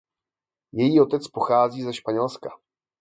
[0.71, 2.49] Její otec pochází ze Španělska.